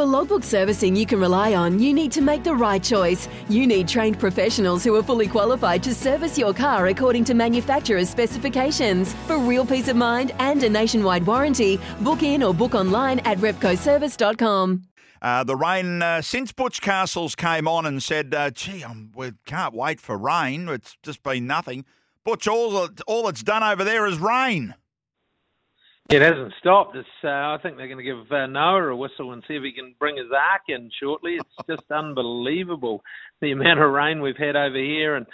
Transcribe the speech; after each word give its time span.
For 0.00 0.06
logbook 0.06 0.44
servicing 0.44 0.96
you 0.96 1.04
can 1.04 1.20
rely 1.20 1.52
on, 1.52 1.78
you 1.78 1.92
need 1.92 2.10
to 2.12 2.22
make 2.22 2.42
the 2.42 2.54
right 2.54 2.82
choice. 2.82 3.28
You 3.50 3.66
need 3.66 3.86
trained 3.86 4.18
professionals 4.18 4.82
who 4.82 4.94
are 4.96 5.02
fully 5.02 5.28
qualified 5.28 5.82
to 5.82 5.94
service 5.94 6.38
your 6.38 6.54
car 6.54 6.86
according 6.86 7.24
to 7.24 7.34
manufacturer's 7.34 8.08
specifications. 8.08 9.12
For 9.26 9.36
real 9.36 9.66
peace 9.66 9.88
of 9.88 9.96
mind 9.96 10.32
and 10.38 10.62
a 10.62 10.70
nationwide 10.70 11.26
warranty, 11.26 11.78
book 12.00 12.22
in 12.22 12.42
or 12.42 12.54
book 12.54 12.74
online 12.74 13.18
at 13.26 13.36
repcoservice.com. 13.40 14.84
Uh, 15.20 15.44
the 15.44 15.54
rain, 15.54 16.00
uh, 16.00 16.22
since 16.22 16.50
Butch 16.50 16.80
Castles 16.80 17.34
came 17.34 17.68
on 17.68 17.84
and 17.84 18.02
said, 18.02 18.32
uh, 18.34 18.50
gee, 18.52 18.82
I'm, 18.82 19.12
we 19.14 19.32
can't 19.44 19.74
wait 19.74 20.00
for 20.00 20.16
rain, 20.16 20.66
it's 20.70 20.96
just 21.02 21.22
been 21.22 21.46
nothing. 21.46 21.84
Butch, 22.24 22.48
all, 22.48 22.88
all 23.06 23.28
it's 23.28 23.42
done 23.42 23.62
over 23.62 23.84
there 23.84 24.06
is 24.06 24.18
rain. 24.18 24.74
It 26.10 26.22
hasn't 26.22 26.52
stopped. 26.58 26.96
It's, 26.96 27.08
uh, 27.22 27.28
I 27.28 27.58
think 27.62 27.76
they're 27.76 27.86
going 27.86 28.04
to 28.04 28.04
give 28.04 28.32
uh, 28.32 28.46
Noah 28.46 28.88
a 28.88 28.96
whistle 28.96 29.32
and 29.32 29.44
see 29.46 29.54
if 29.54 29.62
he 29.62 29.72
can 29.72 29.94
bring 30.00 30.16
his 30.16 30.26
ark 30.32 30.62
in 30.66 30.90
shortly. 31.00 31.36
It's 31.36 31.68
just 31.68 31.84
unbelievable 31.92 33.04
the 33.40 33.52
amount 33.52 33.78
of 33.78 33.92
rain 33.92 34.20
we've 34.20 34.36
had 34.36 34.56
over 34.56 34.76
here 34.76 35.14
and 35.14 35.24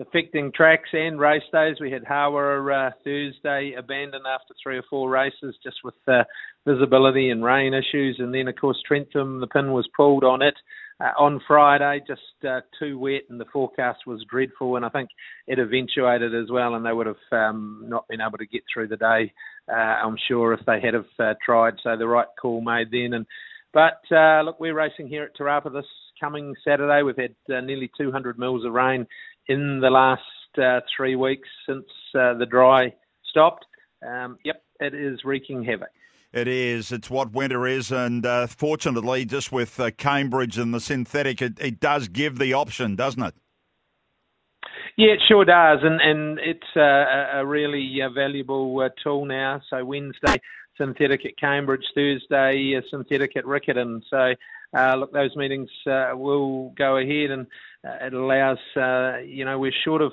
affecting 0.00 0.50
tracks 0.50 0.88
and 0.92 1.20
race 1.20 1.44
days. 1.52 1.76
We 1.80 1.92
had 1.92 2.02
Hawera 2.02 2.88
uh, 2.88 2.90
Thursday 3.04 3.74
abandoned 3.78 4.24
after 4.26 4.54
three 4.60 4.76
or 4.76 4.82
four 4.90 5.08
races 5.08 5.54
just 5.62 5.76
with 5.84 5.94
uh, 6.08 6.24
visibility 6.66 7.30
and 7.30 7.44
rain 7.44 7.72
issues. 7.72 8.16
And 8.18 8.34
then, 8.34 8.48
of 8.48 8.56
course, 8.56 8.82
Trentham, 8.84 9.40
the 9.40 9.46
pin 9.46 9.70
was 9.70 9.88
pulled 9.96 10.24
on 10.24 10.42
it 10.42 10.54
uh, 11.00 11.12
on 11.16 11.40
Friday, 11.46 12.02
just 12.06 12.20
uh, 12.48 12.60
too 12.78 12.98
wet, 12.98 13.22
and 13.30 13.40
the 13.40 13.46
forecast 13.52 14.00
was 14.04 14.24
dreadful. 14.28 14.76
And 14.76 14.84
I 14.84 14.88
think 14.88 15.10
it 15.46 15.58
eventuated 15.58 16.34
as 16.34 16.50
well, 16.50 16.74
and 16.74 16.84
they 16.84 16.92
would 16.92 17.06
have 17.06 17.16
um, 17.32 17.84
not 17.86 18.08
been 18.08 18.20
able 18.20 18.38
to 18.38 18.46
get 18.46 18.62
through 18.72 18.88
the 18.88 18.96
day. 18.96 19.32
Uh, 19.68 19.74
I'm 19.74 20.16
sure 20.28 20.52
if 20.52 20.60
they 20.66 20.80
had 20.80 20.94
have 20.94 21.06
uh, 21.18 21.34
tried. 21.44 21.74
So 21.82 21.96
the 21.96 22.06
right 22.06 22.26
call 22.40 22.60
made 22.60 22.90
then. 22.90 23.14
And 23.14 23.26
but 23.72 24.00
uh, 24.14 24.42
look, 24.42 24.60
we're 24.60 24.74
racing 24.74 25.08
here 25.08 25.24
at 25.24 25.34
Te 25.36 25.44
Rapa 25.44 25.72
this 25.72 25.86
coming 26.20 26.54
Saturday. 26.64 27.02
We've 27.02 27.16
had 27.16 27.34
nearly 27.48 27.90
200 27.98 28.38
mils 28.38 28.64
of 28.64 28.72
rain 28.72 29.06
in 29.48 29.80
the 29.80 29.90
last 29.90 30.22
three 30.96 31.16
weeks 31.16 31.48
since 31.66 31.86
the 32.12 32.46
dry 32.48 32.94
stopped. 33.28 33.66
Um, 34.06 34.38
yep, 34.44 34.62
it 34.80 34.94
is 34.94 35.24
wreaking 35.24 35.64
havoc. 35.64 35.88
It 36.34 36.48
is. 36.48 36.90
It's 36.90 37.08
what 37.08 37.32
winter 37.32 37.64
is, 37.64 37.92
and 37.92 38.26
uh, 38.26 38.48
fortunately, 38.48 39.24
just 39.24 39.52
with 39.52 39.78
uh, 39.78 39.92
Cambridge 39.92 40.58
and 40.58 40.74
the 40.74 40.80
synthetic, 40.80 41.40
it, 41.40 41.60
it, 41.60 41.78
does 41.78 42.08
give 42.08 42.40
the 42.40 42.52
option, 42.52 42.96
doesn't 42.96 43.22
it? 43.22 43.34
Yeah, 44.96 45.14
it 45.14 45.20
sure 45.26 45.44
does, 45.44 45.80
and 45.82 46.00
and 46.00 46.38
it's 46.38 46.76
uh, 46.76 47.38
a 47.40 47.44
really 47.44 47.98
uh, 48.00 48.10
valuable 48.10 48.78
uh, 48.80 48.90
tool 49.02 49.24
now. 49.24 49.60
So 49.68 49.84
Wednesday 49.84 50.40
synthetic 50.76 51.26
at 51.26 51.36
Cambridge, 51.36 51.84
Thursday 51.96 52.80
synthetic 52.90 53.36
at 53.36 53.44
Riccarton. 53.44 54.02
So 54.08 54.34
look, 54.96 55.12
those 55.12 55.34
meetings 55.34 55.68
will 55.86 56.72
go 56.78 56.98
ahead, 56.98 57.30
and 57.30 57.46
it 57.84 58.14
allows. 58.14 58.58
you 59.26 59.44
know, 59.44 59.58
we're 59.58 59.72
short 59.84 60.00
of 60.00 60.12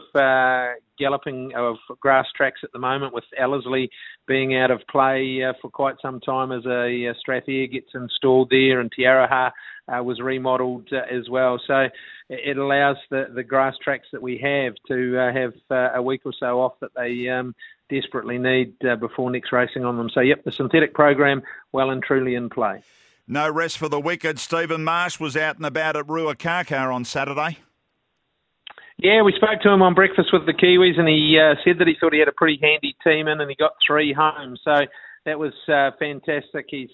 galloping 1.01 1.51
of 1.55 1.77
grass 1.99 2.27
tracks 2.35 2.61
at 2.63 2.71
the 2.71 2.79
moment, 2.79 3.13
with 3.13 3.23
Ellerslie 3.37 3.89
being 4.27 4.55
out 4.55 4.71
of 4.71 4.81
play 4.89 5.43
uh, 5.43 5.53
for 5.61 5.69
quite 5.69 5.95
some 6.01 6.19
time 6.19 6.51
as 6.51 6.65
a, 6.65 7.05
a 7.05 7.15
Strathayr 7.15 7.71
gets 7.71 7.89
installed 7.93 8.49
there, 8.49 8.79
and 8.79 8.91
Te 8.91 9.03
Aroha 9.03 9.51
uh, 9.91 10.03
was 10.03 10.19
remodelled 10.19 10.87
uh, 10.91 11.01
as 11.11 11.29
well. 11.29 11.59
So 11.65 11.87
it 12.29 12.57
allows 12.57 12.97
the, 13.09 13.27
the 13.33 13.43
grass 13.43 13.75
tracks 13.83 14.07
that 14.11 14.21
we 14.21 14.37
have 14.37 14.75
to 14.87 15.19
uh, 15.19 15.33
have 15.33 15.53
uh, 15.69 15.97
a 15.97 16.01
week 16.01 16.21
or 16.25 16.33
so 16.39 16.61
off 16.61 16.73
that 16.79 16.91
they 16.95 17.27
um, 17.27 17.53
desperately 17.89 18.37
need 18.37 18.73
uh, 18.85 18.95
before 18.95 19.29
next 19.29 19.51
racing 19.51 19.83
on 19.83 19.97
them. 19.97 20.09
So, 20.13 20.21
yep, 20.21 20.43
the 20.43 20.51
synthetic 20.51 20.93
program 20.93 21.41
well 21.71 21.89
and 21.89 22.01
truly 22.01 22.35
in 22.35 22.49
play. 22.49 22.83
No 23.27 23.49
rest 23.49 23.77
for 23.77 23.89
the 23.89 23.99
wicked. 23.99 24.39
Stephen 24.39 24.83
Marsh 24.83 25.19
was 25.19 25.37
out 25.37 25.57
and 25.57 25.65
about 25.65 25.95
at 25.95 26.07
Ruakaka 26.07 26.93
on 26.93 27.05
Saturday. 27.05 27.59
Yeah, 28.97 29.23
we 29.23 29.33
spoke 29.33 29.61
to 29.63 29.69
him 29.69 29.81
on 29.81 29.93
breakfast 29.93 30.29
with 30.31 30.45
the 30.45 30.53
Kiwis, 30.53 30.99
and 30.99 31.07
he 31.07 31.39
uh, 31.39 31.55
said 31.63 31.79
that 31.79 31.87
he 31.87 31.95
thought 31.99 32.13
he 32.13 32.19
had 32.19 32.27
a 32.27 32.33
pretty 32.33 32.59
handy 32.61 32.95
team 33.03 33.27
in, 33.27 33.41
and 33.41 33.49
he 33.49 33.55
got 33.55 33.71
three 33.85 34.13
home. 34.13 34.57
So 34.63 34.75
that 35.25 35.39
was 35.39 35.53
uh, 35.67 35.91
fantastic. 35.97 36.67
He's 36.69 36.89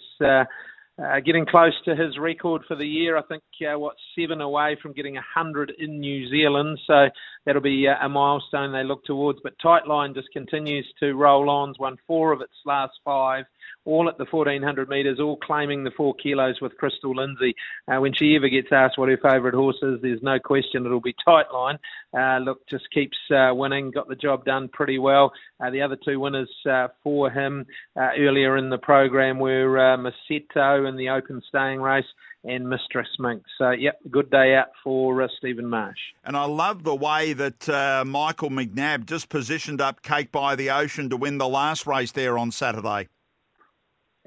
uh, 1.03 1.19
getting 1.19 1.46
close 1.46 1.74
to 1.85 1.96
his 1.96 2.18
record 2.18 2.63
for 2.68 2.75
the 2.75 2.85
year. 2.85 3.18
I 3.18 3.22
think 3.24 3.44
uh, 3.62 3.78
what 3.78 3.96
seven 4.18 4.41
away 4.41 4.78
from 4.81 4.94
getting 4.94 5.16
hundred 5.16 5.72
in 5.78 6.00
New 6.00 6.30
Zealand. 6.30 6.80
So 6.88 7.08
that'll 7.46 7.62
be 7.62 7.88
uh, 7.88 8.03
a 8.03 8.09
milestone 8.09 8.72
they 8.72 8.84
look 8.84 9.03
towards. 9.06 9.40
But 9.44 9.53
Tightline 9.63 10.16
just 10.16 10.30
continues 10.34 10.88
to 11.00 11.13
roll 11.13 11.50
on. 11.50 11.69
It's 11.69 11.80
won 11.80 11.97
four 12.07 12.31
of 12.31 12.41
its 12.41 12.53
last 12.66 12.94
five 13.06 13.46
all 13.88 14.09
at 14.09 14.18
the 14.18 14.25
1400 14.30 14.90
metres, 14.90 15.20
all 15.20 15.38
claiming 15.38 15.84
the 15.84 15.92
four 15.96 16.14
kilos 16.16 16.59
with 16.62 16.78
Crystal 16.78 17.16
Lindsay. 17.16 17.56
Uh, 17.88 18.00
when 18.02 18.14
she 18.14 18.36
ever 18.36 18.50
gets 18.50 18.68
asked 18.72 18.98
what 18.98 19.09
her 19.09 19.18
favourite 19.18 19.56
horse 19.56 19.78
is, 19.81 20.00
there's 20.02 20.22
no 20.22 20.38
question 20.40 20.86
it'll 20.86 21.00
be 21.00 21.16
Tightline. 21.25 21.78
Uh, 22.16 22.40
look, 22.40 22.68
just 22.70 22.86
keeps 22.94 23.18
uh, 23.34 23.52
winning, 23.53 23.92
got 23.92 24.08
the 24.08 24.16
job 24.16 24.44
done 24.46 24.70
pretty 24.72 25.00
well. 25.00 25.31
Uh, 25.59 25.70
the 25.70 25.81
other 25.81 25.98
two 26.06 26.20
winners 26.20 26.52
uh, 26.70 26.88
for 27.02 27.31
him 27.31 27.66
uh, 27.96 28.09
earlier 28.18 28.58
in 28.58 28.70
the 28.70 28.78
program 28.78 29.40
were 29.40 29.80
uh, 29.80 29.98
Maseto 29.98 30.88
in 30.88 30.98
the 30.98 31.09
open 31.09 31.42
staying 31.48 31.81
race 31.81 32.06
and 32.44 32.69
Mistress 32.69 33.08
Mink. 33.19 33.44
So, 33.58 33.72
yep, 33.72 34.00
good 34.09 34.30
day 34.30 34.56
out 34.56 34.68
for 34.84 35.22
uh, 35.22 35.28
Stephen 35.38 35.69
Marsh. 35.69 35.98
And 36.24 36.38
I 36.38 36.46
love 36.46 36.84
the 36.84 36.96
way 36.96 37.34
that 37.34 37.68
uh, 37.68 38.04
Michael 38.06 38.50
McNab 38.50 39.06
just 39.06 39.30
positioned 39.30 39.81
up 39.81 40.02
Cake 40.02 40.31
by 40.31 40.56
the 40.56 40.69
Ocean 40.69 41.09
to 41.09 41.18
win 41.18 41.38
the 41.38 41.48
last 41.48 41.86
race 41.88 42.12
there 42.12 42.38
on 42.38 42.52
Saturday. 42.52 43.08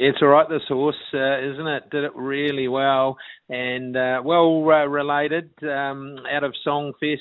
It's 0.03 0.17
all 0.23 0.29
right, 0.29 0.49
this 0.49 0.63
horse, 0.67 0.97
uh, 1.13 1.41
isn't 1.41 1.67
it? 1.67 1.91
Did 1.91 2.05
it 2.05 2.13
really 2.17 2.69
well 2.69 3.19
and 3.51 3.95
uh, 3.95 4.23
well 4.25 4.65
uh, 4.71 4.87
related 4.87 5.51
um, 5.63 6.17
out 6.33 6.43
of 6.43 6.55
Songfest. 6.67 7.19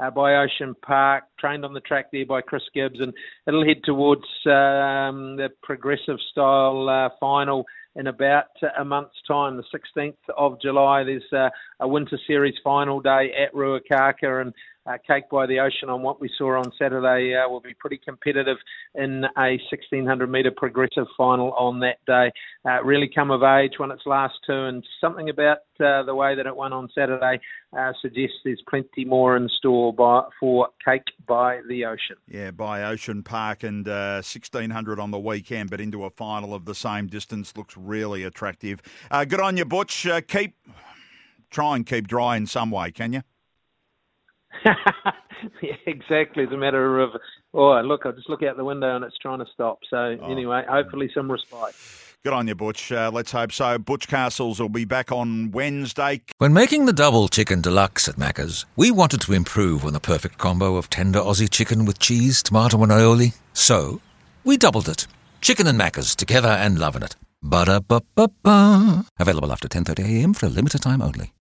Uh, 0.00 0.10
by 0.10 0.36
Ocean 0.36 0.76
Park, 0.80 1.24
trained 1.40 1.64
on 1.64 1.72
the 1.72 1.80
track 1.80 2.06
there 2.12 2.24
by 2.24 2.40
Chris 2.40 2.62
Gibbs, 2.72 3.00
and 3.00 3.12
it'll 3.48 3.66
head 3.66 3.82
towards 3.82 4.22
um, 4.46 5.34
the 5.36 5.48
progressive 5.60 6.18
style 6.30 6.88
uh, 6.88 7.08
final 7.18 7.64
in 7.96 8.06
about 8.06 8.44
a 8.78 8.84
month's 8.84 9.20
time, 9.26 9.56
the 9.56 9.78
16th 9.98 10.14
of 10.36 10.60
July. 10.60 11.02
There's 11.02 11.32
uh, 11.32 11.48
a 11.80 11.88
Winter 11.88 12.16
Series 12.28 12.54
final 12.62 13.00
day 13.00 13.32
at 13.42 13.52
Ruakaka, 13.54 14.40
and 14.40 14.54
uh, 14.88 14.96
Cake 15.06 15.24
by 15.30 15.46
the 15.46 15.58
Ocean 15.60 15.88
on 15.88 16.02
what 16.02 16.20
we 16.20 16.30
saw 16.38 16.58
on 16.58 16.72
Saturday 16.78 17.34
uh, 17.34 17.48
will 17.48 17.60
be 17.60 17.74
pretty 17.74 18.00
competitive 18.02 18.56
in 18.94 19.24
a 19.36 19.58
1600 19.70 20.30
metre 20.30 20.50
progressive 20.56 21.06
final 21.16 21.52
on 21.52 21.80
that 21.80 21.98
day. 22.06 22.30
Uh, 22.64 22.82
really 22.82 23.10
come 23.12 23.30
of 23.30 23.42
age, 23.42 23.72
when 23.78 23.90
its 23.90 24.02
last 24.06 24.34
two, 24.46 24.52
and 24.52 24.84
something 25.00 25.28
about 25.28 25.58
uh, 25.80 26.02
the 26.04 26.14
way 26.14 26.34
that 26.34 26.46
it 26.46 26.56
won 26.56 26.72
on 26.72 26.88
Saturday 26.94 27.38
uh, 27.78 27.92
suggests 28.00 28.36
there's 28.44 28.62
plenty 28.68 29.04
more 29.04 29.36
in 29.36 29.48
store 29.58 29.92
by, 29.92 30.22
for 30.40 30.68
Cake 30.84 31.02
by 31.26 31.60
the 31.68 31.84
Ocean. 31.84 32.16
Yeah, 32.26 32.50
by 32.50 32.84
Ocean 32.84 33.22
Park 33.22 33.62
and 33.62 33.86
1600 33.86 34.98
uh, 34.98 35.02
on 35.02 35.10
the 35.10 35.18
weekend, 35.18 35.70
but 35.70 35.80
into 35.80 36.04
a 36.04 36.10
final 36.10 36.54
of 36.54 36.64
the 36.64 36.74
same 36.74 37.06
distance 37.06 37.56
looks 37.56 37.76
really 37.76 38.22
attractive. 38.22 38.80
good 39.10 39.40
on 39.40 39.56
you, 39.56 39.64
Butch. 39.64 40.06
keep 40.28 40.56
try 41.50 41.76
and 41.76 41.86
keep 41.86 42.06
dry 42.06 42.36
in 42.36 42.46
some 42.46 42.70
way, 42.70 42.90
can 42.90 43.12
you? 43.12 43.22
yeah, 45.62 45.74
exactly. 45.86 46.44
It's 46.44 46.52
a 46.52 46.56
matter 46.56 47.00
of, 47.00 47.10
oh, 47.54 47.80
look, 47.80 48.02
I 48.04 48.12
just 48.12 48.28
look 48.28 48.42
out 48.42 48.56
the 48.56 48.64
window 48.64 48.96
and 48.96 49.04
it's 49.04 49.18
trying 49.18 49.38
to 49.38 49.46
stop. 49.52 49.80
So, 49.88 50.16
oh, 50.20 50.30
anyway, 50.30 50.64
hopefully 50.68 51.10
some 51.14 51.30
respite. 51.30 51.74
Good 52.24 52.32
on 52.32 52.48
you, 52.48 52.56
Butch. 52.56 52.90
Uh, 52.90 53.10
let's 53.12 53.30
hope 53.30 53.52
so. 53.52 53.78
Butch 53.78 54.08
Castles 54.08 54.60
will 54.60 54.68
be 54.68 54.84
back 54.84 55.12
on 55.12 55.52
Wednesday. 55.52 56.20
When 56.38 56.52
making 56.52 56.86
the 56.86 56.92
double 56.92 57.28
chicken 57.28 57.60
deluxe 57.60 58.08
at 58.08 58.16
Macca's, 58.16 58.66
we 58.76 58.90
wanted 58.90 59.20
to 59.22 59.32
improve 59.32 59.84
on 59.84 59.92
the 59.92 60.00
perfect 60.00 60.36
combo 60.36 60.76
of 60.76 60.90
tender 60.90 61.20
Aussie 61.20 61.48
chicken 61.48 61.84
with 61.84 62.00
cheese, 62.00 62.42
tomato, 62.42 62.82
and 62.82 62.90
aioli. 62.90 63.36
So, 63.52 64.00
we 64.42 64.56
doubled 64.56 64.88
it. 64.88 65.06
Chicken 65.40 65.68
and 65.68 65.78
Macca's 65.78 66.16
together 66.16 66.48
and 66.48 66.78
loving 66.78 67.02
it. 67.04 67.14
Ba-da-ba-ba-ba. 67.40 69.04
Available 69.20 69.52
after 69.52 69.68
10.30am 69.68 70.34
for 70.34 70.46
a 70.46 70.48
limited 70.48 70.82
time 70.82 71.00
only. 71.00 71.32